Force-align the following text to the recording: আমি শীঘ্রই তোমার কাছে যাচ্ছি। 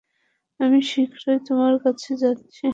আমি 0.59 0.79
শীঘ্রই 0.89 1.39
তোমার 1.47 1.73
কাছে 1.83 2.11
যাচ্ছি। 2.23 2.65